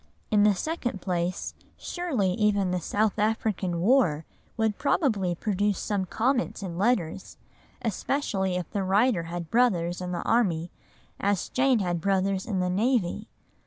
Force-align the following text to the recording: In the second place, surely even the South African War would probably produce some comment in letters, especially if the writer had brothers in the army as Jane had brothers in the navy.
In 0.31 0.41
the 0.41 0.55
second 0.55 0.99
place, 0.99 1.53
surely 1.77 2.31
even 2.31 2.71
the 2.71 2.81
South 2.81 3.19
African 3.19 3.81
War 3.81 4.25
would 4.57 4.79
probably 4.79 5.35
produce 5.35 5.77
some 5.77 6.05
comment 6.05 6.63
in 6.63 6.75
letters, 6.75 7.37
especially 7.83 8.55
if 8.55 8.67
the 8.71 8.81
writer 8.81 9.25
had 9.25 9.51
brothers 9.51 10.01
in 10.01 10.11
the 10.11 10.23
army 10.23 10.71
as 11.19 11.49
Jane 11.49 11.77
had 11.77 12.01
brothers 12.01 12.47
in 12.47 12.61
the 12.61 12.69
navy. 12.71 13.29